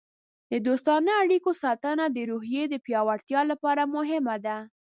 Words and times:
د 0.51 0.53
دوستانه 0.67 1.11
اړیکو 1.23 1.49
ساتنه 1.63 2.05
د 2.11 2.17
روحیې 2.31 2.63
د 2.69 2.75
پیاوړتیا 2.85 3.41
لپاره 3.51 3.81
مهمه 3.95 4.35
ده. 4.45 4.57